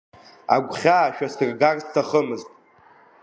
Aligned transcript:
Агәхьаа 0.55 1.13
шәасыргар 1.15 1.75
сҭахымызт. 1.83 2.49